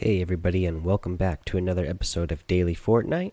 [0.00, 3.32] Hey, everybody, and welcome back to another episode of Daily Fortnite.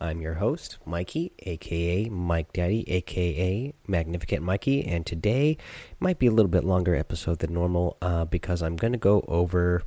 [0.00, 5.56] I'm your host, Mikey, aka Mike Daddy, aka Magnificent Mikey, and today
[6.00, 9.24] might be a little bit longer episode than normal uh, because I'm going to go
[9.28, 9.84] over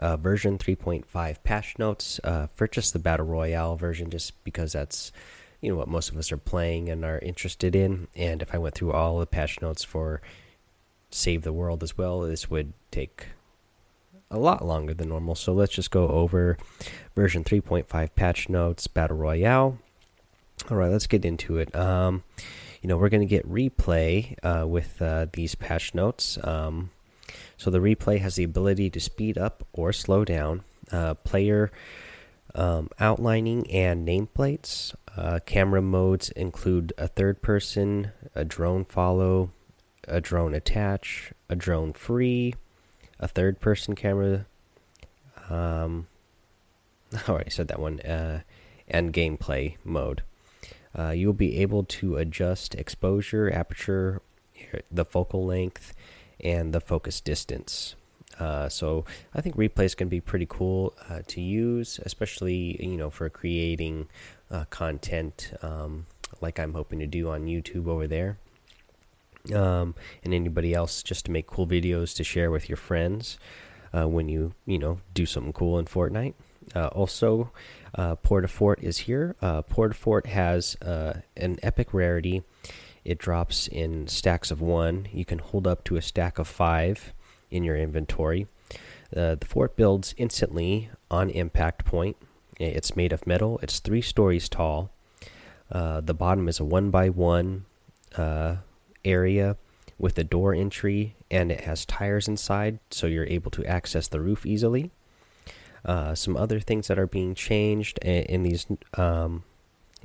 [0.00, 5.12] uh, version 3.5 patch notes uh, for just the Battle Royale version, just because that's
[5.60, 8.08] you know what most of us are playing and are interested in.
[8.16, 10.20] And if I went through all the patch notes for
[11.12, 13.28] Save the World as well, this would take
[14.30, 15.34] a lot longer than normal.
[15.34, 16.56] So let's just go over
[17.14, 19.78] version 3.5 patch notes, Battle Royale.
[20.70, 21.74] All right, let's get into it.
[21.74, 22.24] Um,
[22.82, 26.38] you know, we're going to get replay uh, with uh, these patch notes.
[26.42, 26.90] Um,
[27.56, 30.62] so the replay has the ability to speed up or slow down
[30.92, 31.70] uh, player
[32.54, 34.94] um, outlining and nameplates.
[35.16, 39.50] Uh, camera modes include a third person, a drone follow,
[40.06, 42.54] a drone attach, a drone free,
[43.18, 44.46] a third person camera.
[45.48, 46.06] Um,
[47.12, 48.00] I already said that one.
[48.00, 48.40] Uh,
[48.88, 50.22] and gameplay mode.
[50.96, 54.22] Uh, you'll be able to adjust exposure, aperture,
[54.90, 55.94] the focal length,
[56.42, 57.94] and the focus distance.
[58.38, 62.82] Uh, so I think replay is going to be pretty cool uh, to use, especially
[62.82, 64.08] you know for creating
[64.50, 66.06] uh, content um,
[66.40, 68.38] like I'm hoping to do on YouTube over there
[69.54, 69.94] um,
[70.24, 73.38] and anybody else just to make cool videos to share with your friends
[73.92, 76.34] uh, when you you know do something cool in Fortnite.
[76.74, 77.52] Uh, also,
[77.94, 79.36] uh, Port-a-Fort is here.
[79.40, 82.42] Uh, Port-a-Fort has uh, an epic rarity.
[83.04, 85.06] It drops in stacks of one.
[85.12, 87.14] You can hold up to a stack of five
[87.52, 88.48] in your inventory.
[89.16, 92.16] Uh, the fort builds instantly on impact point.
[92.58, 93.60] It's made of metal.
[93.62, 94.90] It's three stories tall.
[95.70, 97.66] Uh, the bottom is a one by one
[99.06, 99.56] area
[99.98, 104.20] with a door entry and it has tires inside so you're able to access the
[104.20, 104.90] roof easily.
[105.84, 109.44] Uh, some other things that are being changed in these um,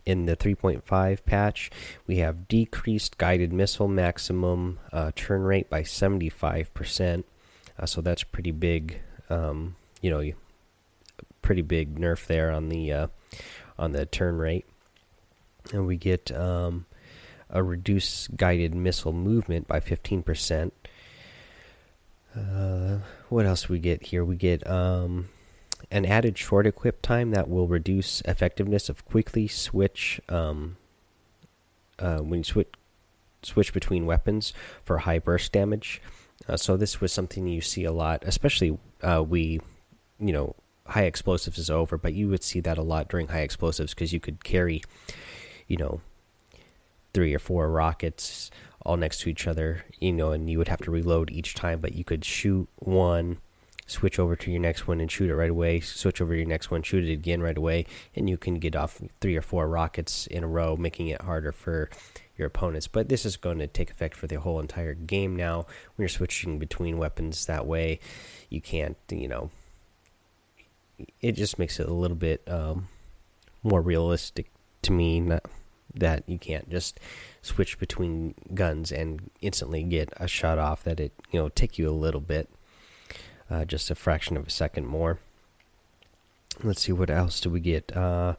[0.05, 1.69] in the 3.5 patch
[2.07, 7.23] we have decreased guided missile maximum uh, turn rate by 75%
[7.77, 10.31] uh, so that's pretty big um, you know
[11.41, 13.07] pretty big nerf there on the uh,
[13.77, 14.65] on the turn rate.
[15.73, 16.85] And we get um,
[17.51, 20.71] a reduced guided missile movement by 15%.
[22.35, 22.97] Uh,
[23.29, 24.23] what else we get here?
[24.23, 25.29] We get um,
[25.91, 30.77] an added short equip time that will reduce effectiveness of quickly switch um,
[31.99, 32.69] uh, when you switch
[33.43, 35.99] switch between weapons for high burst damage.
[36.47, 39.59] Uh, so this was something you see a lot, especially uh, we,
[40.19, 43.41] you know, high explosives is over, but you would see that a lot during high
[43.41, 44.83] explosives because you could carry,
[45.67, 46.01] you know,
[47.13, 48.51] three or four rockets
[48.83, 51.79] all next to each other, you know, and you would have to reload each time,
[51.79, 53.37] but you could shoot one,
[53.85, 56.47] switch over to your next one and shoot it right away, switch over to your
[56.47, 57.85] next one, shoot it again right away,
[58.15, 61.51] and you can get off three or four rockets in a row, making it harder
[61.51, 61.89] for
[62.37, 62.87] your opponents.
[62.87, 65.67] But this is going to take effect for the whole entire game now.
[65.95, 67.99] When you're switching between weapons that way,
[68.49, 69.51] you can't, you know,
[71.21, 72.87] it just makes it a little bit um,
[73.61, 74.49] more realistic
[74.83, 75.19] to me.
[75.19, 75.45] Not,
[75.93, 76.99] that you can't just
[77.41, 81.89] switch between guns and instantly get a shot off that it you know take you
[81.89, 82.49] a little bit
[83.51, 85.19] uh, just a fraction of a second more.
[86.63, 87.95] Let's see what else do we get?
[87.95, 88.35] Uh,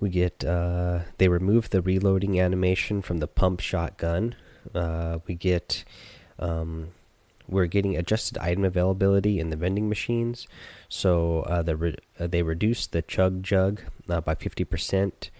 [0.00, 4.36] we get uh, they remove the reloading animation from the pump shotgun.
[4.74, 5.84] Uh, we get
[6.38, 6.88] um,
[7.48, 10.46] we're getting adjusted item availability in the vending machines.
[10.88, 15.30] So uh, the re uh, they reduced the chug jug by 50 percent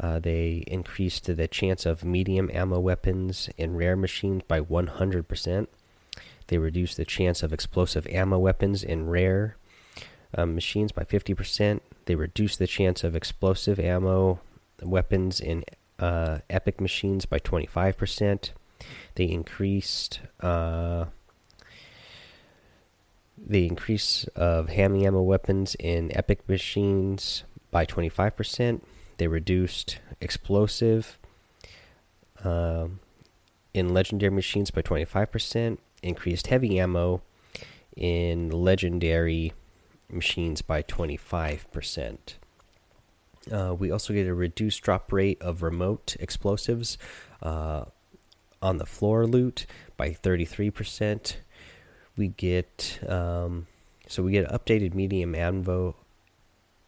[0.00, 5.66] uh, they increased the chance of medium ammo weapons in rare machines by 100%.
[6.48, 9.56] They reduced the chance of explosive ammo weapons in rare
[10.36, 11.80] um, machines by 50%.
[12.06, 14.40] They reduced the chance of explosive ammo
[14.82, 15.64] weapons in
[15.98, 18.50] uh, epic machines by 25%.
[19.14, 21.06] They increased uh,
[23.38, 28.80] the increase of hammy ammo weapons in epic machines by 25%.
[29.18, 31.18] They reduced explosive
[32.44, 33.00] um,
[33.74, 37.22] in legendary machines by 25%, increased heavy ammo
[37.96, 39.52] in legendary
[40.10, 42.18] machines by 25%.
[43.50, 46.96] Uh, we also get a reduced drop rate of remote explosives
[47.42, 47.84] uh,
[48.60, 49.66] on the floor loot
[49.96, 51.36] by 33%.
[52.16, 53.66] We get um,
[54.06, 55.96] so we get updated medium ammo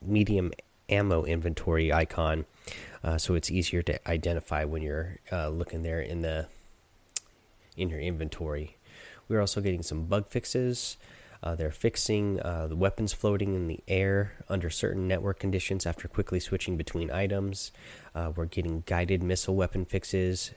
[0.03, 0.53] medium
[0.89, 2.47] ammo inventory icon,
[3.03, 6.47] uh, so it's easier to identify when you're uh, looking there in the
[7.77, 8.77] in your inventory.
[9.29, 10.97] We're also getting some bug fixes.
[11.43, 16.09] Uh, they're fixing uh, the weapons floating in the air under certain network conditions after
[16.09, 17.71] quickly switching between items.
[18.15, 20.53] Uh, we're getting guided missile weapon fixes.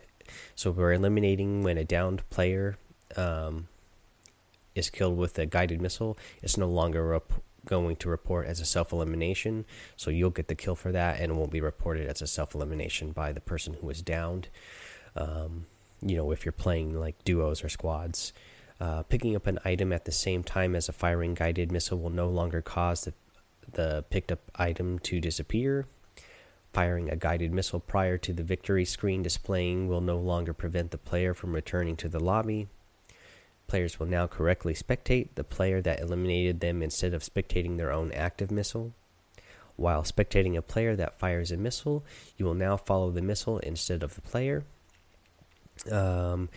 [0.56, 2.78] So we're eliminating when a downed player
[3.18, 3.68] um,
[4.76, 6.18] is killed with a guided missile.
[6.42, 7.06] It's no longer
[7.68, 9.66] going to report as a self elimination.
[9.96, 12.56] So you'll get the kill for that, and it won't be reported as a self
[12.56, 14.50] elimination by the person who was downed.
[15.16, 15.66] Um,
[16.02, 18.34] you know, if you're playing like duos or squads.
[18.80, 22.12] Uh, picking up an item at the same time as a firing guided missile will
[22.12, 23.14] no longer cause the,
[23.72, 25.88] the picked up item to disappear.
[26.74, 30.98] Firing a guided missile prior to the victory screen displaying will no longer prevent the
[31.00, 32.68] player from returning to the lobby.
[33.68, 38.12] Players will now correctly spectate the player that eliminated them instead of spectating their own
[38.14, 38.94] active missile.
[39.76, 42.04] While spectating a player that fires a missile,
[42.38, 44.64] you will now follow the missile instead of the player.
[45.92, 46.50] Um,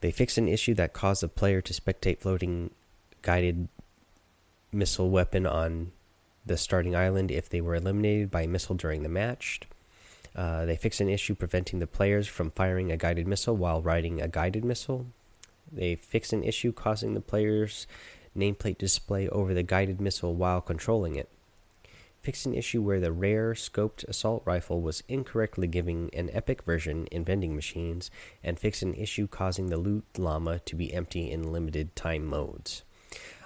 [0.00, 2.70] they fixed an issue that caused the player to spectate floating
[3.22, 3.68] guided
[4.72, 5.92] missile weapon on
[6.44, 9.60] the starting island if they were eliminated by a missile during the match.
[10.34, 14.20] Uh, they fixed an issue preventing the players from firing a guided missile while riding
[14.20, 15.06] a guided missile.
[15.70, 17.86] They fixed an issue causing the player's
[18.36, 21.28] nameplate display over the guided missile while controlling it
[22.26, 27.06] fixed an issue where the rare scoped assault rifle was incorrectly giving an epic version
[27.12, 28.10] in vending machines,
[28.42, 32.82] and fixed an issue causing the loot llama to be empty in limited time modes.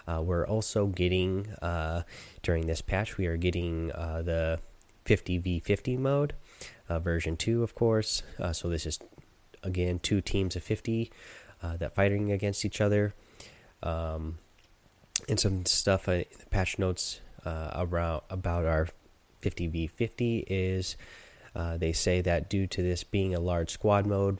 [0.09, 2.03] Uh, we're also getting, uh,
[2.43, 4.59] during this patch, we are getting uh, the
[5.05, 6.33] 50v50 mode,
[6.89, 8.23] uh, version 2, of course.
[8.39, 8.99] Uh, so this is,
[9.63, 11.13] again, two teams of 50
[11.63, 13.15] uh, that fighting against each other.
[13.83, 14.39] Um,
[15.29, 18.89] and some stuff in the patch notes uh, around about our
[19.43, 20.97] 50v50 is
[21.55, 24.39] uh, they say that due to this being a large squad mode,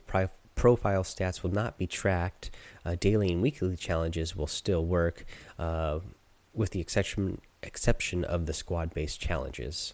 [0.55, 2.51] profile stats will not be tracked.
[2.85, 5.25] Uh, daily and weekly challenges will still work,
[5.59, 5.99] uh,
[6.53, 9.93] with the exception exception of the squad-based challenges.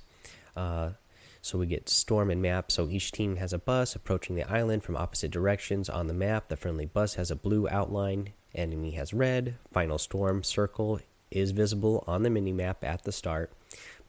[1.42, 2.72] So we get storm and map.
[2.72, 6.50] So each team has a bus approaching the island from opposite directions on the map.
[6.50, 8.34] The friendly bus has a blue outline.
[8.56, 9.56] Enemy has red.
[9.72, 11.00] Final storm circle
[11.32, 13.52] is visible on the mini map at the start.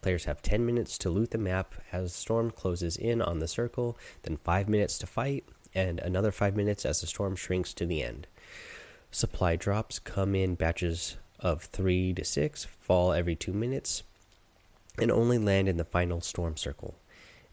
[0.00, 3.98] Players have 10 minutes to loot the map as storm closes in on the circle,
[4.22, 5.44] then 5 minutes to fight,
[5.74, 8.28] and another 5 minutes as the storm shrinks to the end.
[9.10, 14.04] Supply drops come in batches of 3 to 6, fall every 2 minutes,
[15.00, 16.94] and only land in the final storm circle.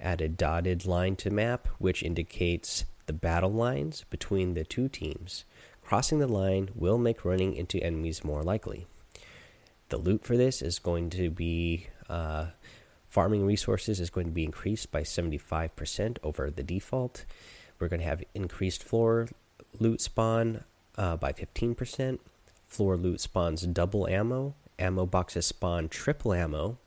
[0.05, 5.45] Add a dotted line to map, which indicates the battle lines between the two teams.
[5.83, 8.85] Crossing the line will make running into enemies more likely.
[9.89, 12.45] The loot for this is going to be uh,
[13.09, 17.25] farming resources is going to be increased by 75% over the default.
[17.79, 19.27] We're going to have increased floor
[19.79, 20.65] loot spawn
[20.99, 22.19] uh, by 15%.
[22.67, 24.53] Floor loot spawns double ammo.
[24.77, 26.77] Ammo boxes spawn triple ammo.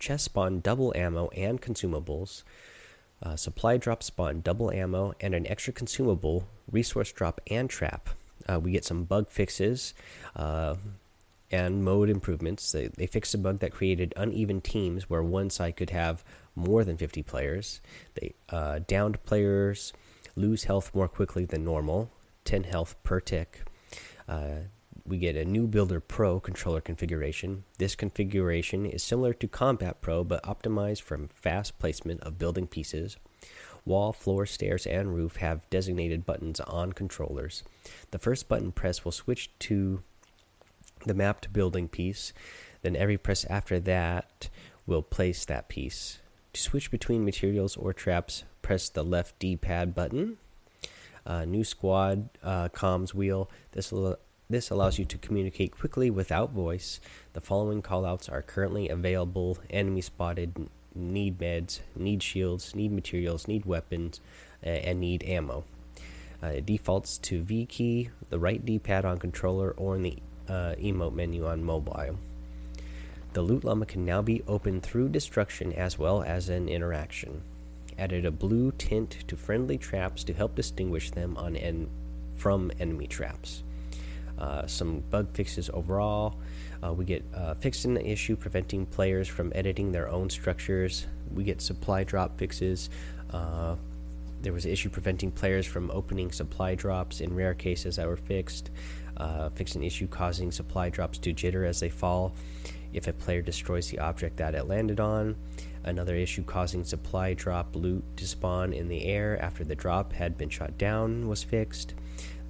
[0.00, 2.42] Chest spawn double ammo and consumables.
[3.22, 8.08] Uh, supply drop spawn double ammo and an extra consumable, resource drop, and trap.
[8.48, 9.94] Uh, we get some bug fixes.
[10.34, 10.74] Uh,
[11.52, 12.70] and mode improvements.
[12.72, 16.24] They, they fixed a bug that created uneven teams where one side could have
[16.54, 17.80] more than 50 players.
[18.14, 19.92] They uh, downed players
[20.36, 22.10] lose health more quickly than normal,
[22.44, 23.62] 10 health per tick.
[25.10, 27.64] We get a new Builder Pro controller configuration.
[27.78, 33.16] This configuration is similar to Combat Pro but optimized for fast placement of building pieces.
[33.84, 37.64] Wall, floor, stairs, and roof have designated buttons on controllers.
[38.12, 40.04] The first button press will switch to
[41.04, 42.32] the mapped building piece.
[42.82, 44.48] Then every press after that
[44.86, 46.20] will place that piece.
[46.52, 50.36] To switch between materials or traps, press the left D-pad button.
[51.26, 53.50] Uh, new squad uh, comms wheel.
[53.72, 53.90] This
[54.50, 57.00] this allows you to communicate quickly without voice.
[57.32, 63.64] The following callouts are currently available: enemy spotted, need meds, need shields, need materials, need
[63.64, 64.20] weapons,
[64.66, 65.64] uh, and need ammo.
[66.42, 70.74] Uh, it defaults to V key, the right D-pad on controller, or in the uh,
[70.80, 72.16] emote menu on mobile.
[73.34, 77.42] The loot llama can now be opened through destruction as well as an interaction.
[77.96, 81.88] Added a blue tint to friendly traps to help distinguish them on en
[82.34, 83.62] from enemy traps.
[84.40, 86.36] Uh, some bug fixes overall.
[86.82, 91.06] Uh, we get uh, fixing the issue preventing players from editing their own structures.
[91.34, 92.88] We get supply drop fixes.
[93.30, 93.76] Uh,
[94.40, 98.16] there was an issue preventing players from opening supply drops in rare cases that were
[98.16, 98.70] fixed
[99.20, 102.34] uh, fix an issue causing supply drops to jitter as they fall
[102.92, 105.36] if a player destroys the object that it landed on.
[105.84, 110.36] Another issue causing supply drop loot to spawn in the air after the drop had
[110.36, 111.94] been shot down was fixed.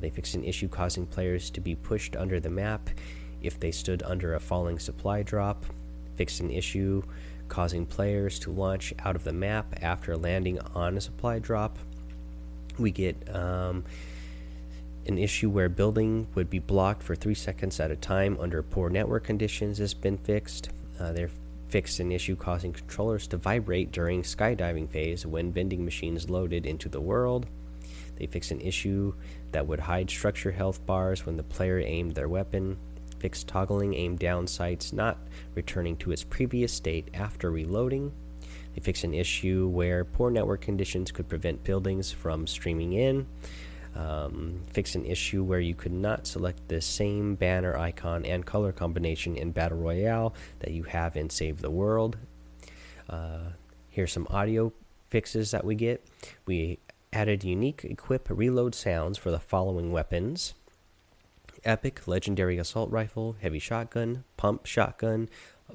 [0.00, 2.90] They fixed an issue causing players to be pushed under the map
[3.42, 5.64] if they stood under a falling supply drop,
[6.16, 7.02] fixed an issue
[7.48, 11.78] causing players to launch out of the map after landing on a supply drop.
[12.78, 13.84] We get um,
[15.06, 18.88] an issue where building would be blocked for three seconds at a time under poor
[18.88, 20.70] network conditions has been fixed.
[20.98, 21.30] Uh, they're
[21.68, 26.88] fixed an issue causing controllers to vibrate during skydiving phase when vending machines loaded into
[26.88, 27.46] the world.
[28.20, 29.14] They fixed an issue
[29.50, 32.78] that would hide structure health bars when the player aimed their weapon
[33.20, 35.18] fixed toggling aim down sights not
[35.54, 38.12] returning to its previous state after reloading.
[38.74, 43.26] They fixed an issue where poor network conditions could prevent buildings from streaming in.
[43.94, 48.72] Um, fix an issue where you could not select the same banner icon and color
[48.72, 52.16] combination in Battle Royale that you have in Save the World.
[53.08, 53.50] Uh,
[53.88, 54.72] here's some audio
[55.08, 56.06] fixes that we get.
[56.46, 56.78] We
[57.12, 60.54] added unique equip reload sounds for the following weapons
[61.64, 65.28] epic legendary assault rifle, heavy shotgun, pump shotgun,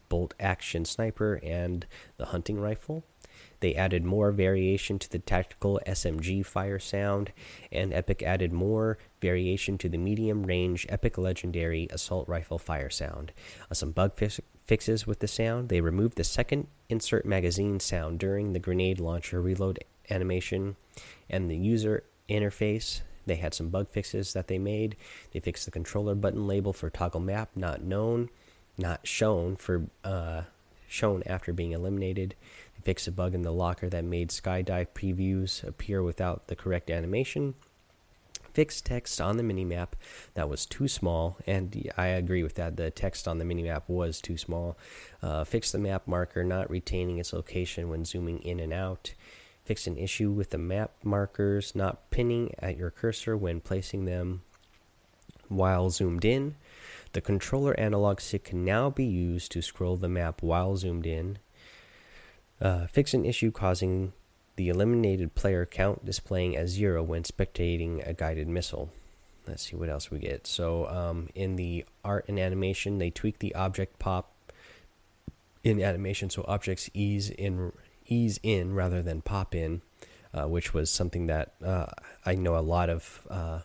[0.09, 1.85] bolt action sniper, and
[2.17, 3.03] the hunting rifle.
[3.59, 7.31] They added more variation to the tactical SMG fire sound,
[7.71, 13.31] and Epic added more variation to the medium range Epic Legendary Assault Rifle fire sound.
[13.69, 14.13] Uh, some bug
[14.65, 15.69] fixes with the sound.
[15.69, 20.75] They removed the second insert magazine sound during the grenade launcher reload animation,
[21.29, 24.95] and the user interface they had some bug fixes that they made.
[25.31, 28.29] They fixed the controller button label for toggle map not known,
[28.77, 30.43] not shown for uh,
[30.87, 32.35] shown after being eliminated.
[32.75, 36.89] They fixed a bug in the locker that made skydive previews appear without the correct
[36.89, 37.55] animation.
[38.53, 39.89] Fixed text on the minimap
[40.35, 42.77] that was too small, and I agree with that.
[42.77, 44.77] The text on the minimap was too small.
[45.21, 49.13] Uh, fixed the map marker not retaining its location when zooming in and out
[49.65, 54.43] Fix an issue with the map markers not pinning at your cursor when placing them
[55.49, 56.55] while zoomed in.
[57.13, 61.39] The controller analog stick can now be used to scroll the map while zoomed in.
[62.61, 64.13] Uh, fix an issue causing
[64.55, 68.91] the eliminated player count displaying as zero when spectating a guided missile.
[69.47, 70.47] Let's see what else we get.
[70.47, 74.31] So, um, in the art and animation, they tweak the object pop
[75.63, 77.71] in animation so objects ease in
[78.07, 79.81] ease in rather than pop in,
[80.33, 81.87] uh, which was something that uh,
[82.25, 83.59] I know a lot of uh,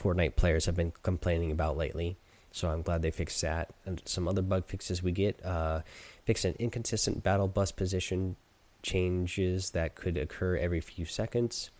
[0.00, 2.16] Fortnite players have been complaining about lately.
[2.52, 3.72] So I'm glad they fixed that.
[3.86, 5.82] And some other bug fixes we get uh,
[6.24, 8.36] fix an inconsistent battle bus position
[8.82, 11.70] changes that could occur every few seconds.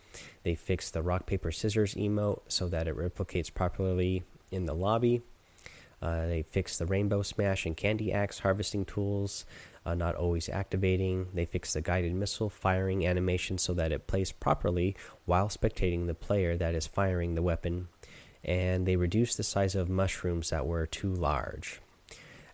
[0.43, 5.23] They fixed the rock paper scissors emote so that it replicates properly in the lobby.
[6.03, 9.45] Uh, they fixed the rainbow smash and candy axe harvesting tools
[9.85, 11.29] uh, not always activating.
[11.35, 16.15] They fixed the guided missile firing animation so that it plays properly while spectating the
[16.15, 17.89] player that is firing the weapon.
[18.45, 21.81] And they reduced the size of mushrooms that were too large.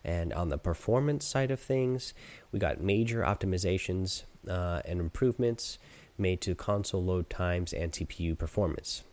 [0.03, 2.13] And on the performance side of things,
[2.51, 5.79] we got major optimizations uh, and improvements
[6.17, 9.03] made to console load times and CPU performance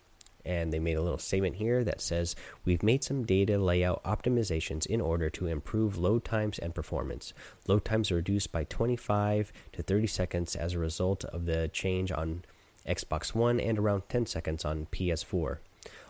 [0.44, 4.86] and they made a little statement here that says we've made some data layout optimizations
[4.86, 7.32] in order to improve load times and performance.
[7.66, 12.10] Load times are reduced by 25 to 30 seconds as a result of the change
[12.12, 12.44] on
[12.86, 15.56] xbox one and around 10 seconds on ps4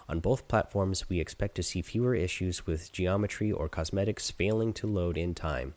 [0.08, 4.88] on both platforms we expect to see fewer issues with geometry or cosmetics failing to
[4.88, 5.74] load in time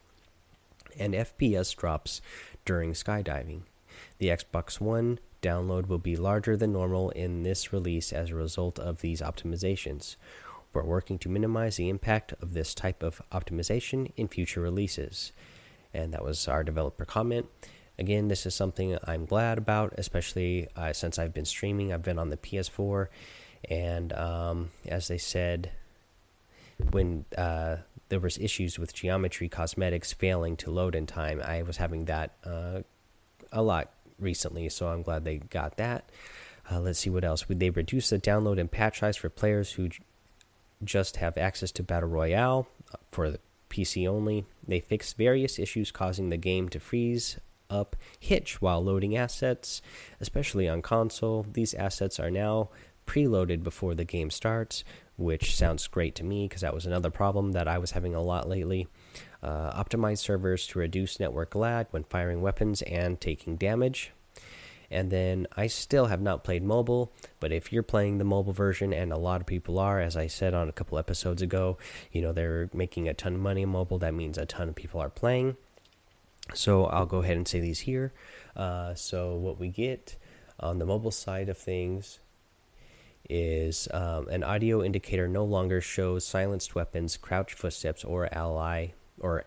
[0.98, 2.20] and fps drops
[2.68, 3.62] during skydiving.
[4.20, 8.80] The xbox one download will be larger than normal in this release as a result
[8.80, 10.16] of these optimizations.
[10.74, 15.32] We're working to minimize the impact of this type of optimization in future releases.
[15.94, 17.48] And that was our developer comment.
[17.98, 21.92] Again, this is something I'm glad about, especially uh, since I've been streaming.
[21.92, 23.08] I've been on the PS4,
[23.70, 25.72] and um, as they said,
[26.92, 27.78] when uh,
[28.10, 32.36] there was issues with geometry cosmetics failing to load in time, I was having that
[32.44, 32.82] uh,
[33.52, 33.90] a lot
[34.20, 36.10] recently, so I'm glad they got that.
[36.70, 37.48] Uh, let's see what else.
[37.48, 39.90] Would They reduced the download and patch size for players who
[40.84, 44.46] just have access to Battle Royale uh, for the PC only.
[44.68, 49.82] They fixed various issues causing the game to freeze up hitch while loading assets,
[50.20, 51.46] especially on console.
[51.52, 52.70] These assets are now
[53.06, 54.84] preloaded before the game starts,
[55.18, 58.22] which sounds great to me because that was another problem that I was having a
[58.22, 58.88] lot lately
[59.44, 64.12] uh, optimize servers to reduce network lag when firing weapons and taking damage.
[64.90, 68.94] And then I still have not played mobile, but if you're playing the mobile version,
[68.94, 71.78] and a lot of people are, as I said on a couple episodes ago,
[72.12, 73.98] you know, they're making a ton of money in mobile.
[73.98, 75.58] That means a ton of people are playing.
[76.54, 78.14] So I'll go ahead and say these here.
[78.56, 80.16] Uh, so, what we get
[80.60, 82.20] on the mobile side of things
[83.30, 88.88] is um, an audio indicator no longer shows silenced weapons, crouched footsteps, or ally
[89.20, 89.46] or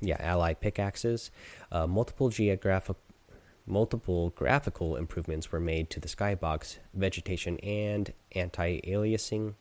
[0.00, 1.30] yeah ally pickaxes.
[1.70, 2.96] Uh, multiple geographic
[3.66, 9.54] multiple graphical improvements were made to the skybox, vegetation, and anti-aliasing.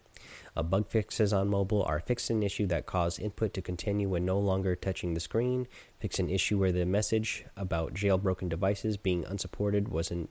[0.55, 4.25] Uh, bug fixes on mobile are fixed an issue that caused input to continue when
[4.25, 5.67] no longer touching the screen.
[5.99, 10.29] Fix an issue where the message about jailbroken devices being unsupported wasn't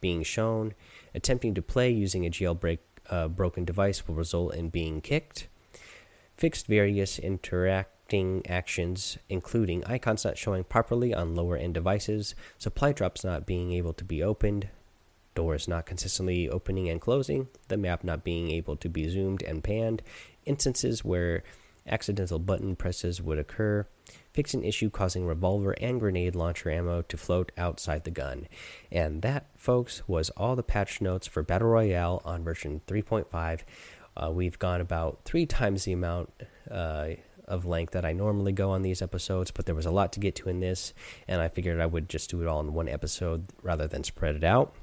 [0.00, 0.72] being shown.
[1.14, 2.78] Attempting to play using a jailbreak
[3.10, 5.48] uh, broken device will result in being kicked.
[6.36, 7.18] Fixed various
[8.48, 13.92] actions, including icons not showing properly on lower end devices, supply drops not being able
[13.92, 14.68] to be opened,
[15.34, 19.62] doors not consistently opening and closing, the map not being able to be zoomed and
[19.62, 20.02] panned,
[20.44, 21.42] instances where
[21.86, 23.86] accidental button presses would occur,
[24.32, 28.48] fix an issue causing revolver and grenade launcher ammo to float outside the gun.
[28.90, 33.60] And that, folks, was all the patch notes for Battle Royale on version 3.5.
[34.16, 36.32] Uh, we've gone about three times the amount
[36.70, 37.10] uh,
[37.46, 40.20] of length that I normally go on these episodes, but there was a lot to
[40.20, 40.92] get to in this,
[41.28, 44.36] and I figured I would just do it all in one episode rather than spread
[44.36, 44.74] it out.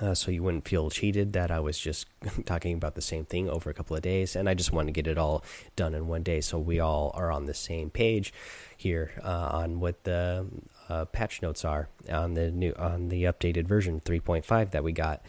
[0.00, 2.06] Uh, so you wouldn't feel cheated that I was just
[2.44, 5.02] talking about the same thing over a couple of days, and I just wanted to
[5.02, 5.44] get it all
[5.76, 8.32] done in one day, so we all are on the same page
[8.76, 10.46] here uh, on what the
[10.88, 15.22] uh, patch notes are on the new on the updated version 3.5 that we got.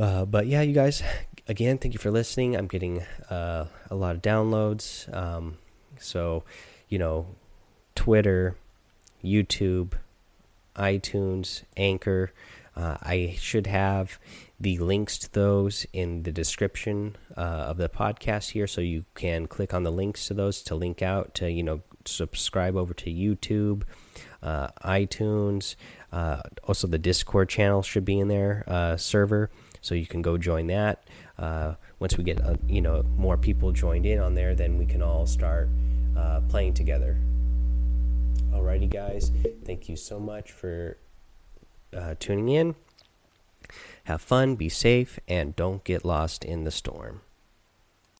[0.00, 1.02] Uh, but yeah, you guys,
[1.46, 2.56] again, thank you for listening.
[2.56, 5.58] I'm getting uh, a lot of downloads, um,
[5.98, 6.42] so
[6.88, 7.26] you know,
[7.94, 8.56] Twitter,
[9.22, 9.92] YouTube,
[10.74, 12.32] iTunes, Anchor.
[12.74, 14.18] Uh, I should have
[14.58, 19.46] the links to those in the description uh, of the podcast here, so you can
[19.46, 23.12] click on the links to those to link out to you know subscribe over to
[23.12, 23.82] YouTube,
[24.42, 25.76] uh, iTunes.
[26.10, 29.50] Uh, also, the Discord channel should be in there uh, server,
[29.80, 31.04] so you can go join that.
[31.38, 35.02] Uh, once we get you know more people joined in on there, then we can
[35.02, 35.68] all start
[36.48, 37.16] playing together.
[38.52, 39.30] Alrighty, guys,
[39.64, 40.96] thank you so much for
[41.96, 42.74] uh, tuning in.
[44.04, 47.20] Have fun, be safe, and don't get lost in the storm.